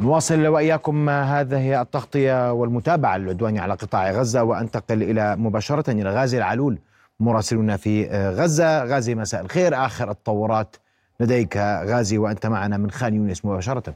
نواصل 0.00 0.46
وإياكم 0.46 1.08
هذه 1.08 1.80
التغطية 1.82 2.52
والمتابعة 2.52 3.16
للعدوان 3.16 3.58
على 3.58 3.74
قطاع 3.74 4.10
غزة 4.10 4.42
وأنتقل 4.42 5.02
إلى 5.02 5.36
مباشرة 5.36 5.90
إلى 5.90 6.10
غازي 6.10 6.38
العلول 6.38 6.78
مراسلنا 7.20 7.76
في 7.76 8.06
غزة. 8.36 8.84
غازي 8.84 9.14
مساء 9.14 9.40
الخير. 9.40 9.74
آخر 9.86 10.10
التطورات 10.10 10.76
لديك 11.20 11.56
غازي 11.56 12.18
وأنت 12.18 12.46
معنا 12.46 12.76
من 12.76 12.90
خان 12.90 13.14
يونس 13.14 13.44
مباشرة. 13.44 13.94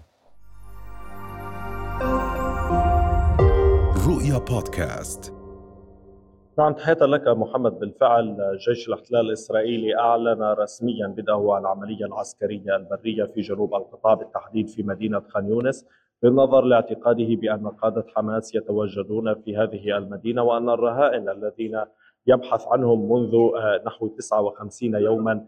رؤيا 4.07 4.39
بودكاست. 4.39 5.40
نعم 6.61 6.73
تحية 6.73 7.07
لك 7.07 7.29
محمد. 7.29 7.79
بالفعل 7.79 8.59
جيش 8.69 8.89
الاحتلال 8.89 9.27
الإسرائيلي 9.27 9.99
أعلن 9.99 10.43
رسميا 10.43 11.07
بدأه 11.07 11.59
العملية 11.59 12.05
العسكرية 12.07 12.77
البرية 12.77 13.25
في 13.25 13.41
جنوب 13.41 13.75
القطاع 13.75 14.15
بالتحديد 14.15 14.69
في 14.69 14.83
مدينة 14.83 15.21
خان 15.21 15.49
يونس 15.49 15.87
بالنظر 16.23 16.65
لاعتقاده 16.65 17.27
بأن 17.37 17.69
قادة 17.69 18.05
حماس 18.17 18.55
يتواجدون 18.55 19.35
في 19.35 19.57
هذه 19.57 19.97
المدينة 19.99 20.43
وأن 20.43 20.69
الرهائن 20.69 21.29
الذين 21.29 21.81
يبحث 22.27 22.67
عنهم 22.69 23.13
منذ 23.13 23.37
نحو 23.87 24.09
59 24.09 24.95
يوما 24.95 25.45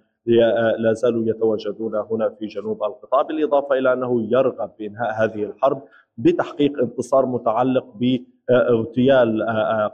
لا 0.79 0.93
زالوا 0.93 1.25
يتواجدون 1.27 1.95
هنا 1.95 2.29
في 2.29 2.47
جنوب 2.47 2.83
القطاع 2.85 3.23
بالإضافة 3.23 3.79
إلى 3.79 3.93
أنه 3.93 4.27
يرغب 4.31 4.71
بإنهاء 4.79 5.25
هذه 5.25 5.45
الحرب 5.45 5.83
بتحقيق 6.17 6.79
انتصار 6.79 7.27
متعلق 7.27 7.87
باغتيال 8.53 9.47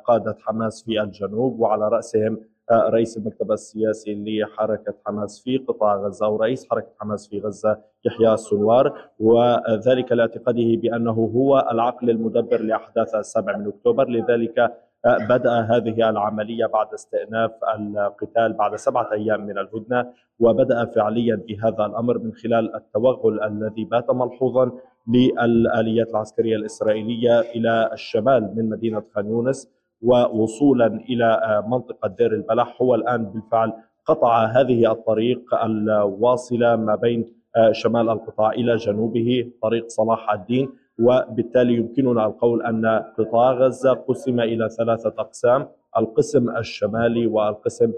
قادة 0.04 0.36
حماس 0.40 0.84
في 0.84 1.02
الجنوب 1.02 1.60
وعلى 1.60 1.88
رأسهم 1.88 2.40
رئيس 2.72 3.16
المكتب 3.16 3.52
السياسي 3.52 4.24
لحركة 4.24 4.94
حماس 5.06 5.42
في 5.44 5.58
قطاع 5.58 5.96
غزة 5.96 6.28
ورئيس 6.28 6.68
حركة 6.70 6.90
حماس 7.00 7.28
في 7.28 7.40
غزة 7.40 7.78
يحيى 8.04 8.32
السنوار 8.32 8.98
وذلك 9.18 10.12
لاعتقاده 10.12 10.76
بأنه 10.82 11.30
هو 11.36 11.68
العقل 11.72 12.10
المدبر 12.10 12.60
لأحداث 12.60 13.14
السابع 13.14 13.56
من 13.56 13.66
أكتوبر. 13.66 14.08
لذلك 14.08 14.72
بدأ 15.06 15.52
هذه 15.52 16.11
العملية 16.11 16.66
بعد 16.66 16.92
استئناف 16.94 17.50
القتال 17.74 18.52
بعد 18.52 18.77
سبعة 18.77 19.12
أيام 19.12 19.46
من 19.46 19.58
الهدنة. 19.58 20.12
وبدأ 20.40 20.84
فعليا 20.84 21.42
بهذا 21.48 21.86
الأمر 21.86 22.18
من 22.18 22.33
خلال 22.33 22.74
التوغل 22.77 23.42
الذي 23.42 23.84
بات 23.84 24.11
ملحوظا 24.11 24.70
للآليات 25.09 26.11
العسكرية 26.11 26.56
الإسرائيلية 26.56 27.41
إلى 27.41 27.91
الشمال 27.92 28.55
من 28.56 28.69
مدينة 28.69 29.03
خان 29.14 29.27
يونس 29.27 29.69
ووصولا 30.03 30.87
إلى 30.87 31.62
منطقة 31.69 32.09
دير 32.09 32.33
البلح. 32.33 32.83
هو 32.83 32.95
الآن 32.95 33.25
بالفعل 33.25 33.73
قطع 34.06 34.45
هذه 34.45 34.92
الطريق 34.92 35.55
الواصلة 35.64 36.77
ما 36.77 36.95
بين 36.95 37.25
شمال 37.73 38.09
القطاع 38.09 38.51
إلى 38.51 38.77
جنوبه 38.77 39.51
طريق 39.62 39.89
صلاح 39.89 40.33
الدين. 40.33 40.69
وبالتالي 41.01 41.75
يمكننا 41.75 42.27
القول 42.27 42.62
أن 42.62 42.86
قطاع 43.19 43.53
غزة 43.53 43.92
قسم 43.92 44.41
إلى 44.41 44.69
ثلاثة 44.69 45.14
أقسام 45.19 45.69
القسم 45.98 46.56
الشمالي 46.56 47.27
والقسم 47.27 47.92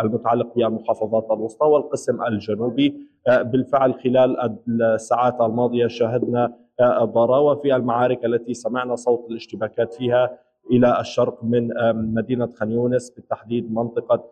المتعلق 0.00 0.54
بالمحافظات 0.54 1.26
الوسطى 1.30 1.66
والقسم 1.66 2.22
الجنوبي. 2.22 3.13
بالفعل 3.28 3.94
خلال 3.94 4.56
الساعات 4.82 5.40
الماضية 5.40 5.86
شاهدنا 5.86 6.52
ضراوة 7.02 7.54
في 7.54 7.76
المعارك 7.76 8.24
التي 8.24 8.54
سمعنا 8.54 8.96
صوت 8.96 9.30
الاشتباكات 9.30 9.94
فيها 9.94 10.38
إلى 10.70 11.00
الشرق 11.00 11.44
من 11.44 11.70
مدينة 12.14 12.46
خان 12.46 12.70
يونس 12.70 13.10
بالتحديد 13.10 13.72
منطقة 13.72 14.24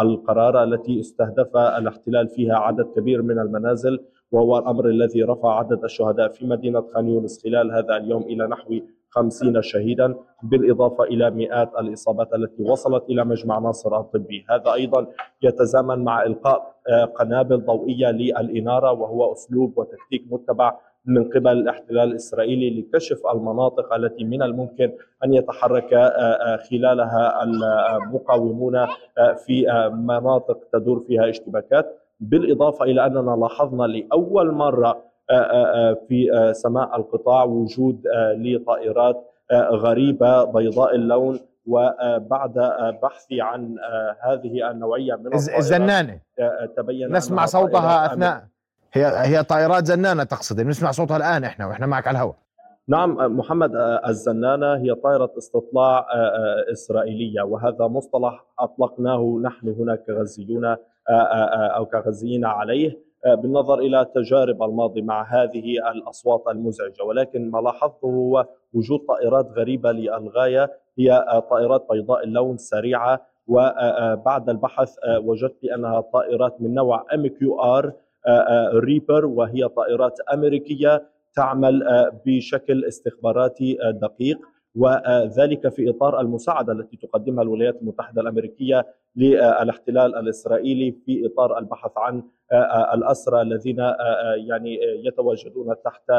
القرارة 0.00 0.64
التي 0.64 1.00
استهدف 1.00 1.56
الاحتلال 1.56 2.28
فيها 2.28 2.56
عدد 2.56 2.84
كبير 2.96 3.22
من 3.22 3.38
المنازل 3.38 4.00
وهو 4.32 4.58
الأمر 4.58 4.88
الذي 4.88 5.22
رفع 5.22 5.58
عدد 5.58 5.84
الشهداء 5.84 6.28
في 6.28 6.46
مدينة 6.46 6.84
خان 6.94 7.08
يونس 7.08 7.42
خلال 7.42 7.72
هذا 7.72 7.96
اليوم 7.96 8.22
إلى 8.22 8.46
نحو 8.46 8.74
خمسين 9.14 9.62
شهيدا 9.62 10.14
بالإضافة 10.42 11.04
إلى 11.04 11.30
مئات 11.30 11.70
الإصابات 11.80 12.34
التي 12.34 12.62
وصلت 12.62 13.04
إلى 13.10 13.24
مجمع 13.24 13.58
ناصر 13.58 14.00
الطبي. 14.00 14.44
هذا 14.50 14.72
أيضا 14.72 15.06
يتزامن 15.42 16.04
مع 16.04 16.22
إلقاء 16.22 16.74
قنابل 17.14 17.64
ضوئية 17.64 18.10
للإنارة 18.10 18.92
وهو 18.92 19.32
أسلوب 19.32 19.78
وتكتيك 19.78 20.24
متبع 20.30 20.78
من 21.06 21.24
قبل 21.24 21.48
الاحتلال 21.48 22.08
الإسرائيلي 22.10 22.80
لكشف 22.80 23.18
المناطق 23.34 23.94
التي 23.94 24.24
من 24.24 24.42
الممكن 24.42 24.92
أن 25.24 25.34
يتحرك 25.34 25.90
خلالها 26.70 27.42
المقاومون 27.42 28.86
في 29.46 29.66
مناطق 29.92 30.58
تدور 30.72 31.04
فيها 31.06 31.28
اشتباكات. 31.28 32.00
بالإضافة 32.20 32.84
إلى 32.84 33.06
أننا 33.06 33.36
لاحظنا 33.40 33.84
لأول 33.84 34.52
مرة 34.52 35.02
في 36.08 36.50
سماء 36.54 36.96
القطاع 36.96 37.44
وجود 37.44 38.02
لطائرات 38.36 39.30
غريبة 39.72 40.44
بيضاء 40.44 40.94
اللون 40.94 41.40
وبعد 41.66 42.54
بحثي 43.02 43.40
عن 43.40 43.76
هذه 44.20 44.70
النوعية 44.70 45.14
من 45.14 45.34
الزنانة 45.34 46.18
تبين 46.76 47.12
نسمع 47.16 47.46
صوتها 47.46 48.06
أثناء. 48.06 48.44
هي 48.92 49.06
هي 49.06 49.42
طائرات 49.42 49.86
زنانة 49.86 50.24
تقصد 50.24 50.60
نسمع 50.60 50.90
صوتها 50.90 51.16
الآن 51.16 51.44
إحنا 51.44 51.66
وإحنا 51.66 51.86
معك 51.86 52.06
على 52.06 52.16
الهواء. 52.16 52.36
نعم 52.88 53.36
محمد 53.36 53.70
الزنانة 54.08 54.74
هي 54.74 54.94
طائرة 54.94 55.30
استطلاع 55.38 56.06
إسرائيلية 56.72 57.42
وهذا 57.42 57.86
مصطلح 57.86 58.44
أطلقناه 58.58 59.40
نحن 59.42 59.68
هنا 59.68 59.96
كغزيون 59.96 60.76
أو 61.76 61.86
كغزيين 61.86 62.44
عليه. 62.44 62.98
بالنظر 63.26 63.78
إلى 63.78 64.06
تجارب 64.14 64.62
الماضي 64.62 65.02
مع 65.02 65.22
هذه 65.22 65.90
الأصوات 65.94 66.44
المزعجة. 66.48 67.02
ولكن 67.02 67.50
ما 67.50 67.58
لاحظته 67.58 68.06
هو 68.06 68.46
وجود 68.72 69.00
طائرات 69.08 69.48
غريبة 69.56 69.92
للغاية. 69.92 70.70
هي 70.98 71.42
طائرات 71.50 71.86
بيضاء 71.90 72.24
اللون 72.24 72.56
سريعة. 72.56 73.26
وبعد 73.46 74.50
البحث 74.50 74.94
وجدت 75.18 75.56
بأنها 75.62 76.00
طائرات 76.00 76.60
من 76.60 76.74
نوع 76.74 77.04
MQR 77.14 77.92
ريبر 78.74 79.26
وهي 79.26 79.68
طائرات 79.68 80.20
أمريكية 80.20 81.02
تعمل 81.36 81.82
بشكل 82.26 82.84
استخباراتي 82.84 83.78
دقيق. 84.02 84.38
وذلك 84.74 85.68
في 85.68 85.90
إطار 85.90 86.20
المساعدة 86.20 86.72
التي 86.72 86.96
تقدمها 86.96 87.42
الولايات 87.42 87.82
المتحدة 87.82 88.22
الأمريكية 88.22 88.86
للاحتلال 89.16 90.16
الإسرائيلي 90.16 90.92
في 91.06 91.26
إطار 91.26 91.58
البحث 91.58 91.90
عن 91.96 92.22
الاسرى 92.94 93.42
الذين 93.42 93.78
يعني 94.48 94.78
يتواجدون 95.04 95.74
تحت 95.84 96.10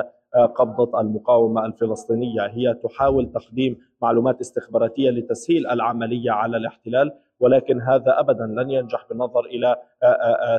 قبضة 0.55 1.01
المقاومة 1.01 1.65
الفلسطينية، 1.65 2.41
هي 2.41 2.73
تحاول 2.73 3.31
تقديم 3.31 3.77
معلومات 4.01 4.41
استخباراتية 4.41 5.09
لتسهيل 5.09 5.67
العملية 5.67 6.31
على 6.31 6.57
الاحتلال 6.57 7.11
ولكن 7.39 7.81
هذا 7.81 8.19
ابدا 8.19 8.45
لن 8.45 8.71
ينجح 8.71 9.05
بالنظر 9.09 9.45
إلى 9.45 9.75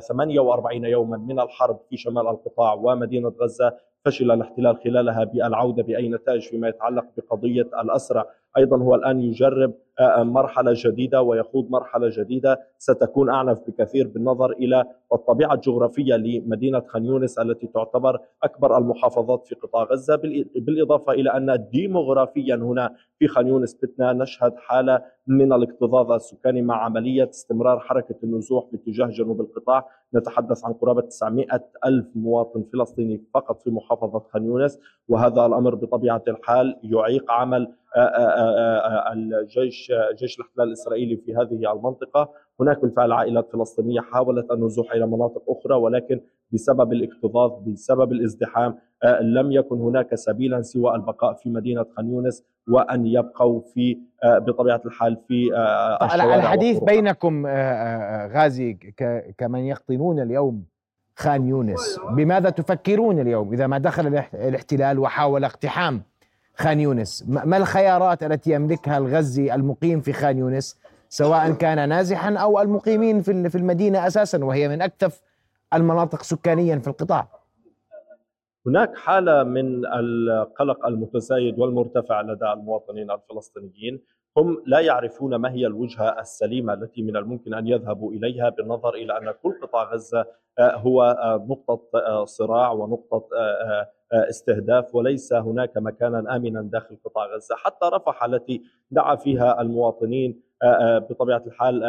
48 0.09 0.84
يوما 0.84 1.16
من 1.16 1.41
الحرب 1.41 1.81
في 1.91 1.97
شمال 1.97 2.28
القطاع 2.28 2.72
ومدينة 2.72 3.32
غزة 3.41 3.76
فشل 4.04 4.31
الاحتلال 4.31 4.76
خلالها 4.76 5.25
بالعودة 5.25 5.82
بأي 5.82 6.09
نتائج 6.09 6.42
فيما 6.42 6.69
يتعلق 6.69 7.04
بقضية 7.16 7.70
الأسرى، 7.82 8.25
أيضا 8.56 8.77
هو 8.77 8.94
الآن 8.94 9.21
يجرب 9.21 9.75
مرحلة 10.19 10.72
جديدة 10.77 11.22
ويخوض 11.22 11.71
مرحلة 11.71 12.09
جديدة. 12.12 12.61
ستكون 12.78 13.31
أعنف 13.31 13.59
بكثير 13.69 14.09
بالنظر 14.09 14.50
إلى 14.50 14.84
الطبيعة 15.12 15.55
الجغرافية 15.55 16.15
لمدينة 16.15 16.81
خان 16.81 17.05
يونس 17.05 17.39
التي 17.39 17.67
تعتبر 17.67 18.19
أكبر 18.43 18.78
المحافظات 18.78 19.47
في 19.47 19.55
قطاع 19.55 19.83
غزة 19.83 20.17
بالإضافة 20.56 21.12
إلى 21.12 21.31
أن 21.31 21.67
ديموغرافيا 21.72 22.55
هنا 22.55 22.94
في 23.19 23.28
خان 23.28 23.47
يونس 23.47 23.75
بتنا 23.75 24.12
نشهد 24.12 24.53
حالة 24.56 25.03
من 25.27 25.53
الاكتظاظ 25.53 26.12
السكاني 26.12 26.62
مع 26.62 26.84
عملية 26.84 27.31
استمرار 27.31 27.78
حركة 27.81 28.15
النزوح 28.25 28.65
باتجاه 28.73 29.06
جنوب 29.06 29.41
القطاع. 29.41 29.87
نتحدث 30.15 30.65
عن 30.65 30.72
قرابة 30.72 31.00
900 31.00 31.47
ألف 31.87 32.06
مواطن 32.15 32.65
فلسطيني 32.72 33.25
فقط 33.35 33.62
في 33.62 33.70
محافظة 33.70 34.19
خان 34.19 34.44
يونس 34.44 34.79
وهذا 35.08 35.47
الأمر 35.47 35.75
بطبيعة 35.75 36.23
الحال 36.29 36.81
يعيق 36.82 37.31
عمل 37.32 37.73
الجيش 39.12 39.93
جيش 40.19 40.38
الاحتلال 40.38 40.69
الإسرائيلي 40.69 41.17
في 41.17 41.37
هذه 41.37 41.73
المنطقة، 41.73 42.32
هناك 42.61 42.82
بالفعل 42.82 43.12
عائلات 43.12 43.49
فلسطينية 43.53 44.00
حاولت 44.00 44.50
النزوح 44.50 44.93
إلى 44.93 45.06
مناطق 45.06 45.43
أخرى 45.49 45.75
ولكن 45.75 46.20
بسبب 46.53 46.93
الاكتظاظ 46.93 47.53
بسبب 47.67 48.12
الازدحام 48.12 48.79
لم 49.20 49.53
يكن 49.53 49.81
هناك 49.81 50.14
سبيلا 50.14 50.62
سوى 50.62 50.94
البقاء 50.94 51.35
في 51.35 51.50
مدينة 51.50 51.87
خان 51.97 52.11
يونس 52.11 52.44
وأن 52.69 53.06
يبقوا 53.06 53.61
في 53.75 53.99
بطبيعة 54.25 54.81
الحال 54.87 55.17
في 55.29 55.50
الحديث 56.35 56.79
بينكم 56.79 57.47
غازي 58.26 58.79
كمن 59.38 59.61
يقطنون 59.61 60.20
اليوم 60.20 60.64
خان 61.17 61.49
يونس 61.49 62.00
بماذا 62.11 62.50
تفكرون 62.50 63.20
اليوم 63.20 63.53
إذا 63.53 63.67
ما 63.67 63.79
دخل 63.79 64.06
الاحتلال 64.35 64.99
وحاول 64.99 65.44
اقتحام 65.44 66.03
خان 66.56 66.81
يونس؟ 66.81 67.25
ما 67.29 67.56
الخيارات 67.56 68.23
التي 68.23 68.53
يملكها 68.53 68.99
الغزي 68.99 69.55
المقيم 69.55 70.00
في 70.00 70.12
خان 70.12 70.38
يونس 70.38 70.79
سواء 71.17 71.53
كان 71.53 71.89
نازحا 71.89 72.35
أو 72.37 72.61
المقيمين 72.61 73.23
في 73.23 73.59
المدينة 73.59 74.07
أساسا 74.07 74.45
وهي 74.45 74.69
من 74.69 74.83
أكثف 74.83 75.23
المناطق 75.75 76.23
سكانيا 76.23 76.79
في 76.79 76.89
القطاع. 76.89 77.29
هناك 78.67 78.97
حالة 78.97 79.43
من 79.43 79.87
القلق 79.87 80.87
المتزايد 80.87 81.59
والمرتفع 81.59 82.21
لدى 82.21 82.53
المواطنين 82.53 83.11
الفلسطينيين. 83.11 84.01
هم 84.37 84.63
لا 84.67 84.81
يعرفون 84.81 85.37
ما 85.37 85.53
هي 85.53 85.67
الوجهة 85.67 86.21
السليمة 86.21 86.73
التي 86.75 87.03
من 87.03 87.17
الممكن 87.17 87.55
أن 87.55 87.69
يذهبوا 87.69 88.13
إليها 88.13 88.49
بالنظر 88.49 88.95
إلى 88.95 89.19
أن 89.19 89.35
كل 89.43 89.61
قطاع 89.63 89.93
غزة 89.93 90.27
آه، 90.59 90.77
هو 90.77 91.03
آه، 91.03 91.47
نقطة 91.49 91.99
آه، 91.99 92.25
صراع 92.25 92.73
ونقطة 92.73 93.29
استهداف 94.13 94.95
وليس 94.95 95.33
هناك 95.33 95.77
مكانا 95.77 96.37
امنا 96.37 96.63
داخل 96.63 96.99
قطاع 97.05 97.27
غزة. 97.27 97.57
حتى 97.57 97.87
رفح 97.93 98.25
التي 98.25 98.63
دعا 98.91 99.17
فيها 99.17 99.61
المواطنين 99.61 100.45
بطبيعة 101.11 101.43
الحال 101.47 101.81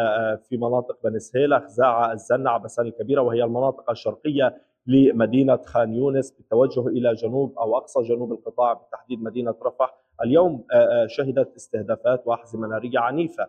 في 0.49 0.57
مناطق 0.57 0.97
بني 1.03 1.19
سهيلة 1.19 1.59
خزاعة 1.59 2.13
الزنع 2.13 2.57
بسان 2.57 2.85
الكبيرة 2.87 3.21
وهي 3.21 3.43
المناطق 3.43 3.89
الشرقية 3.89 4.57
لمدينة 4.87 5.57
خان 5.57 5.93
يونس 5.93 6.31
بالتوجه 6.31 6.87
إلى 6.87 7.13
جنوب 7.13 7.57
أو 7.57 7.77
أقصى 7.77 8.01
جنوب 8.01 8.31
القطاع 8.31 8.73
بالتحديد 8.73 9.23
مدينة 9.23 9.55
رفح. 9.63 9.95
اليوم 10.23 10.63
شهدت 11.05 11.55
استهدافات 11.55 12.27
واحزمه 12.27 12.67
ناريه 12.67 12.99
عنيفة. 12.99 13.47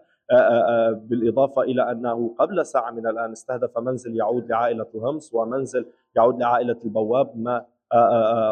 بالإضافة 0.92 1.62
إلى 1.62 1.90
أنه 1.90 2.34
قبل 2.38 2.66
ساعة 2.66 2.90
من 2.90 3.06
الآن 3.06 3.32
استهدف 3.32 3.78
منزل 3.78 4.16
يعود 4.16 4.48
لعائلة 4.50 4.86
همس 4.94 5.34
ومنزل 5.34 5.86
يعود 6.16 6.40
لعائلة 6.40 6.76
البواب. 6.84 7.32
ما 7.36 7.64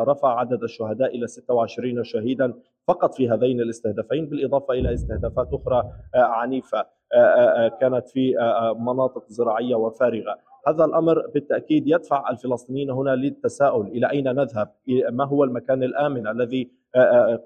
رفع 0.03 0.39
عدد 0.41 0.63
الشهداء 0.63 1.17
إلى 1.17 1.27
26 1.27 2.05
شهيدا. 2.05 2.55
فقط 2.89 3.15
في 3.15 3.31
هذين 3.31 3.61
الاستهدافين 3.61 4.27
بالإضافة 4.27 4.75
إلى 4.75 4.95
استهدافات 4.95 5.49
أخرى 5.53 5.93
عنيفة 6.15 6.87
كانت 7.81 8.09
في 8.09 8.35
مناطق 8.79 9.25
زراعية 9.29 9.75
وفارغة. 9.75 10.39
هذا 10.69 10.85
الأمر 10.85 11.27
بالتأكيد 11.35 11.87
يدفع 11.87 12.31
الفلسطينيين 12.31 12.91
هنا 12.91 13.11
للتساؤل 13.11 13.87
إلى 13.87 14.11
أين 14.11 14.25
نذهب؟ 14.35 14.69
ما 15.11 15.25
هو 15.25 15.45
المكان 15.45 15.83
الآمن 15.83 16.29
الذي 16.29 16.71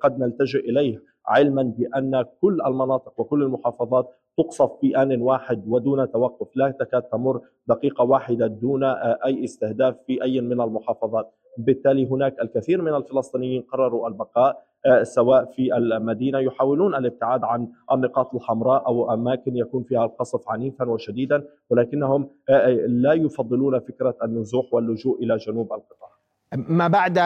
قد 0.01 0.19
نلتجئ 0.19 0.71
إليه؟ 0.71 1.03
علما 1.27 1.63
بأن 1.63 2.25
كل 2.41 2.59
المناطق 2.67 3.21
وكل 3.21 3.43
المحافظات 3.43 4.09
تقصف 4.39 4.71
في 4.81 5.03
آن 5.03 5.23
واحد 5.23 5.65
ودون 5.69 6.11
توقف، 6.11 6.57
لا 6.57 6.71
تكاد 6.71 7.03
تمر 7.03 7.41
دقيقة 7.67 8.05
واحدة 8.05 8.47
دون 8.47 8.85
أي 9.25 9.45
استهداف 9.45 9.97
في 10.07 10.23
أي 10.23 10.41
من 10.41 10.61
المحافظات، 10.61 11.35
بالتالي 11.59 12.07
هناك 12.07 12.43
الكثير 12.43 12.83
من 12.83 12.95
الفلسطينيين 12.95 13.63
قرروا 13.63 14.09
البقاء. 14.09 14.51
آه، 14.51 14.70
سواء 15.03 15.45
في 15.45 15.77
المدينة 15.77 16.39
يحاولون 16.39 16.95
الابتعاد 16.95 17.45
عن 17.45 17.69
النقاط 17.93 18.35
الحمراء 18.35 18.87
أو 18.87 19.15
أماكن 19.15 19.57
يكون 19.57 19.83
فيها 19.83 20.05
القصف 20.05 20.49
عنيفا 20.49 20.89
وشديدا 20.89 21.45
ولكنهم 21.71 22.29
آه، 22.49 22.53
آه، 22.53 22.69
لا 22.87 23.13
يفضلون 23.13 23.81
فكرة 23.81 24.15
النزوح 24.25 24.75
واللجوء 24.75 25.23
إلى 25.23 25.37
جنوب 25.37 25.73
القطاع. 25.73 26.11
ما 26.55 26.89
بعد 26.89 27.19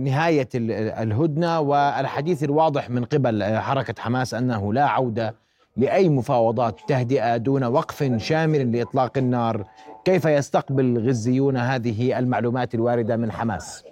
نهاية 0.00 0.48
الهدنة 1.02 1.60
والحديث 1.60 2.44
الواضح 2.44 2.90
من 2.90 3.04
قبل 3.04 3.44
حركة 3.44 3.94
حماس 3.98 4.34
أنه 4.34 4.72
لا 4.72 4.84
عودة 4.84 5.34
لأي 5.76 6.08
مفاوضات 6.08 6.80
تهدئة 6.88 7.36
دون 7.36 7.64
وقف 7.64 8.16
شامل 8.16 8.76
لإطلاق 8.76 9.18
النار، 9.18 9.64
كيف 10.04 10.24
يستقبل 10.24 10.84
الغزيون 10.84 11.56
هذه 11.56 12.18
المعلومات 12.18 12.74
الواردة 12.74 13.16
من 13.16 13.32
حماس؟ 13.32 13.84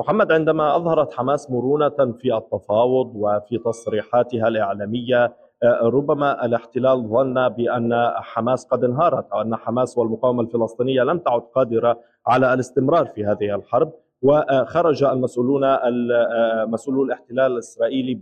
محمد 0.00 0.32
عندما 0.32 0.76
أظهرت 0.76 1.14
حماس 1.14 1.50
مرونة 1.50 2.12
في 2.18 2.36
التفاوض 2.36 3.12
وفي 3.14 3.58
تصريحاتها 3.58 4.48
الإعلامية 4.48 5.24
آه، 5.62 5.80
ربما 5.82 6.44
الاحتلال 6.44 7.08
ظن 7.08 7.48
بأن 7.48 8.10
حماس 8.14 8.66
قد 8.66 8.84
انهارت 8.84 9.32
أو 9.32 9.40
أن 9.40 9.56
حماس 9.56 9.98
والمقاومة 9.98 10.42
الفلسطينية 10.42 11.02
لم 11.02 11.18
تعد 11.18 11.40
قادرة 11.40 12.00
على 12.26 12.54
الاستمرار 12.54 13.06
في 13.06 13.24
هذه 13.24 13.54
الحرب. 13.54 13.92
وخرج 14.24 15.04
المسؤولون 15.04 15.64
آه، 15.64 16.64
مسؤولو 16.68 17.04
الاحتلال 17.04 17.52
الإسرائيلي 17.52 18.20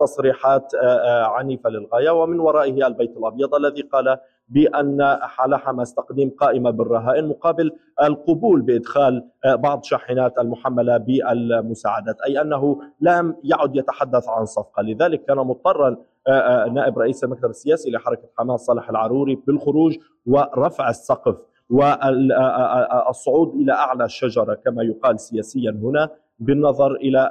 بتصريحات 0.00 0.74
آه، 0.74 1.24
عنيفة 1.24 1.70
للغاية. 1.70 2.10
ومن 2.10 2.40
ورائه 2.40 2.86
البيت 2.86 3.16
الأبيض 3.16 3.54
الذي 3.54 3.82
قال 3.82 4.18
بأن 4.50 5.18
حال 5.22 5.54
حماس 5.54 5.94
تقديم 5.94 6.30
قائمة 6.30 6.70
بالرهائن 6.70 7.28
مقابل 7.28 7.70
القبول 8.02 8.62
بإدخال 8.62 9.28
آه، 9.44 9.54
بعض 9.54 9.84
شاحنات 9.84 10.38
المحملة 10.38 10.96
بالمساعدات 10.96 12.20
أي 12.20 12.40
أنه 12.40 12.80
لم 13.00 13.36
يعد 13.44 13.76
يتحدث 13.76 14.28
عن 14.28 14.46
صفقة. 14.46 14.82
لذلك 14.82 15.24
كان 15.24 15.36
مضطرا 15.36 15.96
آه، 16.28 16.30
آه، 16.30 16.68
نائب 16.68 16.98
رئيس 16.98 17.24
المكتب 17.24 17.50
السياسي 17.50 17.90
لحركة 17.90 18.28
حماس 18.38 18.60
صالح 18.60 18.90
العروري 18.90 19.34
بالخروج 19.46 19.96
ورفع 20.26 20.90
السقف 20.90 21.36
والصعود 21.70 23.54
إلى 23.54 23.72
أعلى 23.72 24.04
الشجرة 24.04 24.54
كما 24.54 24.82
يقال 24.82 25.20
سياسيا 25.20 25.70
هنا 25.70 26.08
بالنظر 26.38 26.94
إلى 26.94 27.30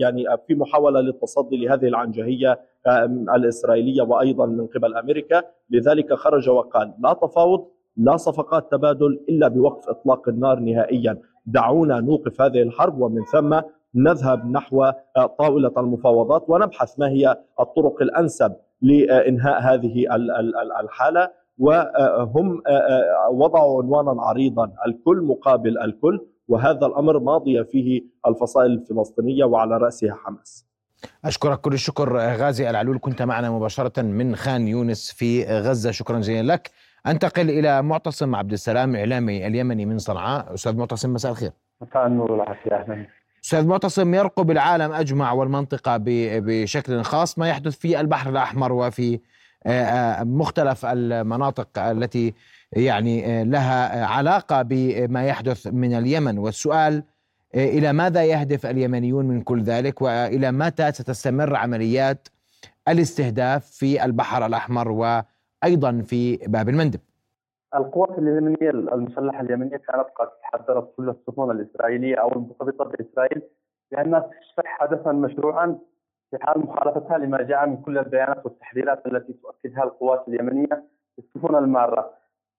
يعني 0.00 0.24
في 0.46 0.54
محاولة 0.54 1.00
للتصدي 1.00 1.56
لهذه 1.56 1.86
العنجهية 1.86 2.60
الإسرائيلية 3.36 4.02
وأيضا 4.02 4.46
من 4.46 4.66
قبل 4.66 4.94
أمريكا، 4.96 5.42
لذلك 5.70 6.14
خرج 6.14 6.48
وقال 6.48 6.94
لا 6.98 7.12
تفاوض 7.12 7.66
لا 7.96 8.16
صفقات 8.16 8.70
تبادل 8.70 9.20
إلا 9.28 9.48
بوقف 9.48 9.88
إطلاق 9.88 10.28
النار 10.28 10.58
نهائيا، 10.58 11.18
دعونا 11.46 12.00
نوقف 12.00 12.40
هذه 12.40 12.62
الحرب 12.62 13.00
ومن 13.00 13.24
ثم 13.24 13.60
نذهب 13.94 14.50
نحو 14.50 14.90
طاولة 15.38 15.72
المفاوضات 15.76 16.44
ونبحث 16.48 16.98
ما 16.98 17.08
هي 17.08 17.36
الطرق 17.60 18.02
الأنسب 18.02 18.52
لإنهاء 18.82 19.60
هذه 19.60 20.06
الحالة. 20.80 21.30
وهم 21.58 22.62
وضعوا 23.30 23.82
عنوانا 23.82 24.22
عريضا 24.22 24.72
الكل 24.86 25.22
مقابل 25.22 25.78
الكل 25.78 26.26
وهذا 26.48 26.86
الأمر 26.86 27.18
ماضيه 27.18 27.62
فيه 27.62 28.02
الفصائل 28.26 28.70
الفلسطينية 28.70 29.44
وعلى 29.44 29.76
رأسها 29.76 30.14
حماس. 30.24 30.66
أشكرك 31.24 31.60
كل 31.60 31.72
الشكر 31.72 32.16
غازي 32.16 32.70
العلول 32.70 32.98
كنت 33.00 33.22
معنا 33.22 33.50
مباشرة 33.50 34.02
من 34.02 34.36
خان 34.36 34.68
يونس 34.68 35.12
في 35.12 35.44
غزة 35.44 35.90
شكرا 35.90 36.18
جزيلا 36.18 36.52
لك. 36.52 36.70
أنتقل 37.06 37.50
إلى 37.50 37.82
معتصم 37.82 38.34
عبد 38.34 38.52
السلام 38.52 38.96
إعلامي 38.96 39.46
اليمني 39.46 39.86
من 39.86 39.98
صنعاء 39.98 40.54
أستاذ 40.54 40.76
معتصم 40.76 41.12
مساء 41.12 41.32
الخير. 41.32 41.50
مساء 41.80 42.06
النور 42.06 42.32
والعافية 42.32 42.72
أهلا. 42.72 43.06
أستاذ 43.44 43.66
معتصم 43.66 44.14
يرقب 44.14 44.50
العالم 44.50 44.92
أجمع 44.92 45.32
والمنطقة 45.32 45.96
بشكل 46.06 47.02
خاص 47.02 47.38
ما 47.38 47.48
يحدث 47.48 47.76
في 47.76 48.00
البحر 48.00 48.30
الأحمر 48.30 48.72
وفي 48.72 49.14
آه، 49.14 49.16
آه، 49.16 49.20
مختلف 50.24 50.86
المناطق 50.86 51.78
التي 51.78 52.34
يعني 52.72 53.26
آه، 53.26 53.42
لها 53.42 54.06
علاقة 54.06 54.62
بما 54.62 55.26
يحدث 55.26 55.66
من 55.66 55.94
اليمن. 55.94 56.38
والسؤال 56.38 57.02
إلى 57.54 57.92
ماذا 57.92 58.24
يهدف 58.24 58.66
اليمنيون 58.66 59.28
من 59.28 59.42
كل 59.42 59.62
ذلك؟ 59.62 60.02
وإلى 60.02 60.52
متى 60.52 60.92
ستستمر 60.92 61.56
عمليات 61.56 62.28
الاستهداف 62.88 63.66
في 63.66 64.04
البحر 64.04 64.46
الأحمر 64.46 64.88
وأيضا 64.88 66.02
في 66.02 66.36
باب 66.36 66.68
المندب؟ 66.68 67.00
القوات 67.74 68.18
اليمنية 68.18 68.70
المسلحة 68.70 69.40
اليمنية 69.40 69.76
كانت 69.76 70.06
قد 70.16 70.28
حذرت 70.42 70.94
كل 70.96 71.08
السفن 71.08 71.50
الإسرائيلية 71.50 72.16
أو 72.16 72.32
المرتبطه 72.32 72.84
بإسرائيل 72.84 73.42
بانها 73.92 74.20
تشرح 74.20 74.78
حدثا 74.80 75.12
مشروعا 75.12 75.78
في 76.30 76.38
حال 76.40 76.58
مخالفتها 76.58 77.18
لما 77.18 77.42
جاء 77.42 77.66
من 77.66 77.76
كل 77.76 77.98
البيانات 77.98 78.44
والتحذيرات 78.46 79.06
التي 79.06 79.32
تؤكدها 79.32 79.84
القوات 79.84 80.28
اليمنية 80.28 80.84
السفن 81.18 81.54
المارة. 81.54 82.10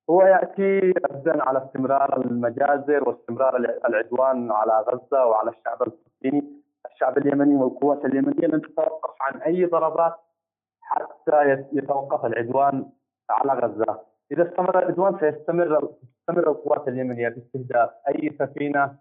هو 0.09 0.21
يأتي 0.21 0.79
ردا 1.11 1.43
على 1.43 1.65
استمرار 1.65 2.21
المجازر 2.21 3.09
واستمرار 3.09 3.55
العدوان 3.87 4.51
على 4.51 4.85
غزة 4.87 5.25
وعلى 5.25 5.49
الشعب 5.49 5.81
الفلسطيني، 5.81 6.43
الشعب 6.85 7.17
اليمني 7.17 7.55
والقوات 7.55 8.05
اليمنية 8.05 8.47
لن 8.47 8.61
تتوقف 8.61 9.15
عن 9.21 9.41
أي 9.41 9.65
ضربات 9.65 10.15
حتى 10.81 11.65
يتوقف 11.73 12.25
العدوان 12.25 12.89
على 13.29 13.53
غزة. 13.53 13.99
إذا 14.31 14.49
استمر 14.49 14.79
العدوان 14.79 15.19
سيستمر 15.19 15.89
تستمر 16.01 16.49
القوات 16.51 16.87
اليمنية 16.87 17.29
باستهداف 17.29 17.89
أي 18.07 18.35
سفينة 18.39 18.95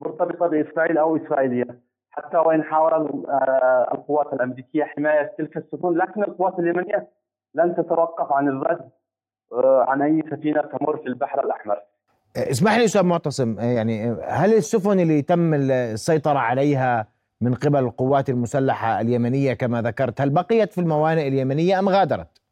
مرتبطة 0.00 0.46
بإسرائيل 0.46 0.98
أو 0.98 1.16
إسرائيلية. 1.16 1.93
حتى 2.16 2.36
وإن 2.36 2.62
حاول 2.62 2.92
آه، 2.92 3.88
القوات 3.94 4.32
الأمريكية 4.32 4.84
حماية 4.84 5.34
تلك 5.38 5.56
السفن 5.56 5.92
لكن 5.92 6.22
القوات 6.22 6.58
اليمنية 6.58 7.08
لن 7.54 7.74
تتوقف 7.74 8.32
عن 8.32 8.48
الرد 8.48 8.90
آه، 9.52 9.84
عن 9.88 10.02
أي 10.02 10.22
سفينة 10.30 10.62
تمر 10.62 10.96
في 10.96 11.06
البحر 11.06 11.44
الأحمر. 11.44 11.76
اسمح 12.36 12.76
لي 12.76 12.84
أستاذ 12.84 13.02
معتصم 13.02 13.56
يعني 13.60 14.16
هل 14.28 14.54
السفن 14.54 15.00
اللي 15.00 15.22
تم 15.22 15.54
السيطرة 15.54 16.38
عليها 16.38 17.06
من 17.40 17.54
قبل 17.54 17.78
القوات 17.78 18.28
المسلحة 18.28 19.00
اليمنية 19.00 19.54
كما 19.54 19.82
ذكرت 19.82 20.20
هل 20.20 20.30
بقيت 20.30 20.72
في 20.72 20.80
الموانئ 20.80 21.28
اليمنية 21.28 21.78
أم 21.78 21.88
غادرت؟ 21.88 22.42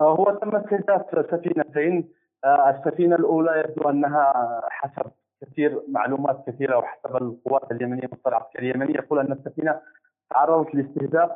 آه، 0.00 0.14
هو 0.14 0.24
تم 0.30 0.56
استهداف 0.56 1.02
سفينتين 1.30 2.08
السفينة 2.44 3.16
الأولى 3.16 3.64
يبدو 3.64 3.90
أنها 3.90 4.32
حسب 4.70 5.10
كثير 5.52 5.82
معلومات 5.88 6.44
كثيرة 6.46 6.78
وحسب 6.78 7.16
القوات 7.16 7.72
اليمنية 7.72 8.02
والمصطلح 8.02 8.36
العسكري 8.36 8.70
اليمني 8.70 8.94
يقول 8.94 9.18
أن 9.18 9.32
السفينة 9.32 9.80
تعرضت 10.30 10.74
لاستهداف 10.74 11.30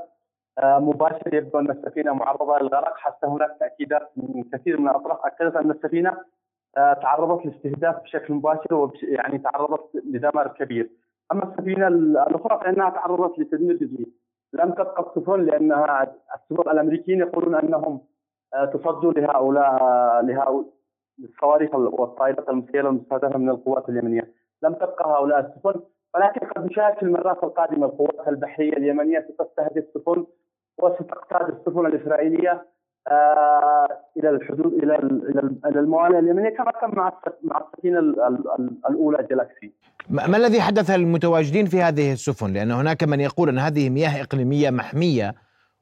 آه، 0.58 0.78
مباشر 0.78 1.34
يبدو 1.34 1.58
أن 1.58 1.70
السفينة 1.70 2.12
معرضة 2.12 2.58
للغرق 2.58 2.96
حتى 2.96 3.26
هناك 3.26 3.56
تأكيدات 3.60 4.10
من 4.16 4.44
كثير 4.52 4.80
من 4.80 4.88
الأطراف 4.88 5.18
أكدت 5.24 5.56
أن 5.56 5.70
السفينة 5.70 6.16
آه، 6.76 6.92
تعرضت 6.92 7.46
لاستهداف 7.46 8.02
بشكل 8.02 8.34
مباشر 8.34 8.90
يعني 9.02 9.38
تعرضت 9.38 9.90
لدمر 10.04 10.48
كبير. 10.48 10.90
أما 11.32 11.44
السفينة 11.44 11.88
الأخرى 11.88 12.60
فإنها 12.60 12.90
تعرضت 12.90 13.38
لتدمير 13.38 13.76
جزئي. 13.76 14.06
لم 14.52 14.70
تبقى 14.70 15.02
السفن 15.02 15.40
لأنها 15.44 16.14
السفن 16.34 16.70
الأمريكيين 16.70 17.20
يقولون 17.20 17.54
أنهم 17.54 18.00
آه، 18.54 18.64
تصدوا 18.64 19.12
لهؤلاء 19.12 19.82
لهؤلاء 20.22 20.74
الصواريخ 21.18 21.74
والطائرات 21.74 22.48
المسيرة 22.48 22.88
المستهدفة 22.88 23.38
من 23.38 23.48
القوات 23.48 23.88
اليمنية 23.88 24.32
لم 24.62 24.72
تبقى 24.74 25.10
هؤلاء 25.10 25.40
السفن 25.40 25.80
ولكن 26.14 26.46
قد 26.46 26.64
نشاهد 26.66 26.94
في 26.94 27.02
المرات 27.02 27.44
القادمة 27.44 27.86
القوات 27.86 28.28
البحرية 28.28 28.72
اليمنية 28.72 29.26
ستستهدف 29.28 29.84
سفن 29.94 30.26
وستقتاد 30.78 31.48
السفن 31.54 31.86
الإسرائيلية 31.86 32.66
آه 33.08 33.88
إلى 34.16 34.30
الحدود 34.30 34.72
إلى 34.72 34.96
إلى 35.66 35.80
الموانئ 35.80 36.18
اليمنية 36.18 36.48
كما 36.50 36.70
كان 36.80 36.90
مع 36.94 37.12
مع 37.42 37.60
السفينة 37.66 37.98
الأولى 38.90 39.26
جلاكسي. 39.30 39.72
ما 40.10 40.36
الذي 40.36 40.60
حدث 40.60 40.90
للمتواجدين 40.90 41.66
في 41.66 41.82
هذه 41.82 42.12
السفن؟ 42.12 42.52
لأن 42.52 42.70
هناك 42.70 43.04
من 43.04 43.20
يقول 43.20 43.48
أن 43.48 43.58
هذه 43.58 43.90
مياه 43.90 44.22
إقليمية 44.22 44.70
محمية 44.70 45.34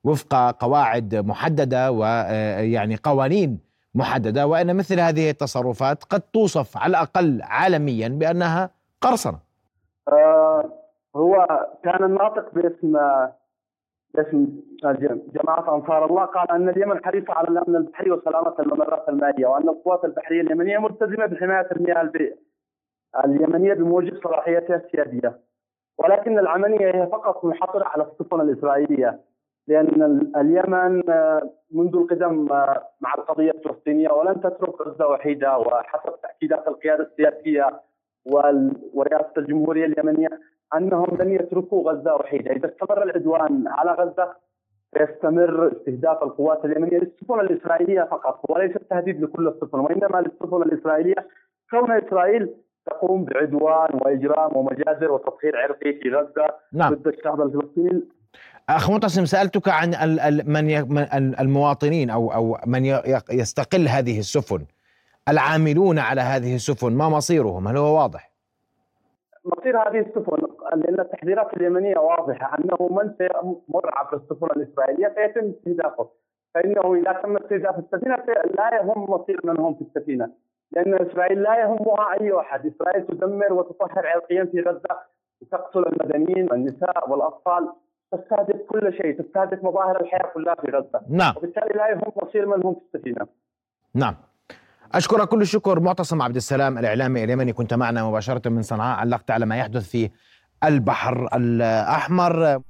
وفق 0.04 0.34
قواعد 0.50 1.14
محددة 1.14 1.92
ويعني 1.92 2.96
قوانين 3.02 3.71
محددة 3.94 4.46
وأن 4.46 4.76
مثل 4.76 5.00
هذه 5.00 5.30
التصرفات 5.30 6.04
قد 6.04 6.20
توصف 6.20 6.76
على 6.76 6.90
الأقل 6.90 7.40
عالميا 7.42 8.08
بأنها 8.08 8.70
قرصنة. 9.00 9.38
آه 10.08 10.64
هو 11.16 11.46
كان 11.84 12.04
الناطق 12.04 12.54
باسم 12.54 12.96
باسم 14.14 14.46
جماعة 15.34 15.74
أنصار 15.76 16.04
الله 16.04 16.24
قال 16.24 16.50
أن 16.50 16.68
اليمن 16.68 17.04
حريصة 17.04 17.32
على 17.32 17.48
الأمن 17.48 17.76
البحري 17.76 18.10
وسلامة 18.10 18.54
الممرات 18.60 19.08
المائية 19.08 19.46
وأن 19.46 19.68
القوات 19.68 20.04
البحرية 20.04 20.40
اليمنية 20.40 20.78
ملتزمة 20.78 21.26
بحماية 21.26 21.68
المياه 21.72 22.10
اليمنية 23.24 23.74
بموجب 23.74 24.20
صلاحيتها 24.24 24.76
السيادية 24.76 25.40
ولكن 25.98 26.38
العملية 26.38 26.86
هي 26.94 27.06
فقط 27.06 27.44
منحصرة 27.44 27.84
على 27.84 28.02
السفن 28.02 28.40
الإسرائيلية 28.40 29.20
لأن 29.68 30.32
اليمن 30.36 31.02
منذ 31.70 31.96
القدم 31.96 32.44
مع 33.00 33.14
القضية 33.18 33.50
الفلسطينية 33.50 34.10
ولن 34.10 34.40
تترك 34.40 34.80
غزة 34.80 35.06
وحيدة 35.06 35.58
وحسب 35.58 36.12
تأكيدات 36.22 36.68
القيادة 36.68 37.02
السياسية 37.04 37.80
ورئاسة 38.94 39.32
الجمهورية 39.38 39.86
اليمنية 39.86 40.28
أنهم 40.76 41.16
لن 41.20 41.32
يتركوا 41.32 41.92
غزة 41.92 42.14
وحيدة، 42.14 42.52
إذا 42.52 42.68
استمر 42.68 43.02
العدوان 43.02 43.64
على 43.68 43.92
غزة 43.92 44.34
سيستمر 44.98 45.72
استهداف 45.72 46.22
القوات 46.22 46.64
اليمنية 46.64 46.98
للسفن 46.98 47.40
الإسرائيلية 47.40 48.02
فقط 48.02 48.50
وليس 48.50 48.76
التهديد 48.76 49.22
لكل 49.22 49.48
السفن 49.48 49.78
وإنما 49.78 50.20
للسفن 50.20 50.62
الإسرائيلية 50.62 51.26
كون 51.70 51.90
إسرائيل 51.90 52.54
تقوم 52.86 53.24
بعدوان 53.24 53.90
وإجرام 53.94 54.56
ومجازر 54.56 55.12
وتطهير 55.12 55.56
عرقي 55.56 55.92
في 55.92 56.10
غزة 56.10 56.46
نعم. 56.72 56.94
ضد 56.94 57.06
الشعب 57.08 57.40
الفلسطيني 57.40 58.02
أخ 58.68 58.90
معتصم 58.90 59.24
سألتك 59.24 59.68
عن 59.68 59.88
من 60.46 60.70
المواطنين 61.40 62.10
أو 62.10 62.32
أو 62.32 62.58
من 62.66 62.84
يستقل 63.30 63.88
هذه 63.88 64.18
السفن. 64.18 64.66
العاملون 65.28 65.98
على 65.98 66.20
هذه 66.20 66.54
السفن 66.54 66.92
ما 66.92 67.08
مصيرهم؟ 67.08 67.68
هل 67.68 67.76
هو 67.76 67.98
واضح؟ 67.98 68.32
مصير 69.44 69.88
هذه 69.88 69.98
السفن 69.98 70.38
لأن 70.76 71.00
التحذيرات 71.00 71.54
اليمنية 71.54 71.98
واضحة 71.98 72.58
أنه 72.58 72.88
من 72.90 73.14
سيمر 73.18 73.90
عبر 73.92 74.16
السفن 74.16 74.46
الإسرائيلية 74.46 75.14
سيتم 75.14 75.50
استهدافه. 75.50 76.08
فإنه 76.54 76.94
إذا 76.94 77.12
تم 77.12 77.36
استهداف 77.36 77.78
السفينة 77.78 78.16
لا 78.58 78.74
يهم 78.76 79.10
مصير 79.10 79.40
من 79.44 79.58
هم 79.58 79.74
في 79.74 79.80
السفينة. 79.80 80.28
لأن 80.72 80.94
إسرائيل 80.94 81.42
لا 81.42 81.60
يهمها 81.60 82.12
أي 82.20 82.40
احد، 82.40 82.66
إسرائيل 82.66 83.06
تدمر 83.06 83.52
وتطهر 83.52 84.06
عرقيا 84.06 84.44
في 84.44 84.60
غزة 84.60 84.98
تقتل 85.50 85.84
المدنيين 85.86 86.48
والنساء 86.50 87.10
والأطفال. 87.10 87.68
تستهدف 88.12 88.56
كل 88.68 88.92
شيء، 88.92 89.22
تستهدف 89.22 89.64
مظاهر 89.64 90.00
الحياة 90.00 90.30
كلها 90.34 90.54
في 90.54 90.66
غزة. 90.70 91.00
نعم. 91.08 91.34
وبالتالي 91.36 91.74
لا 91.74 91.90
يهم 91.90 92.12
مصير 92.22 92.46
من 92.46 92.66
هم 92.66 92.74
في 92.74 92.80
السفينة. 92.96 93.26
نعم. 93.94 94.16
أشكرك 94.94 95.28
كل 95.28 95.40
الشكر 95.40 95.80
معتصم 95.80 96.22
عبد 96.22 96.36
السلام 96.36 96.78
الإعلامي 96.78 97.24
اليمني 97.24 97.52
كنت 97.52 97.74
معنا 97.74 98.08
مباشرة 98.08 98.48
من 98.48 98.62
صنعاء. 98.62 98.98
علقت 98.98 99.30
على 99.30 99.46
ما 99.46 99.56
يحدث 99.56 99.90
في 99.90 100.10
البحر 100.64 101.28
الأحمر. 101.36 102.62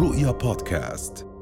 رؤيا 0.00 0.32
بودكاست. 0.42 1.35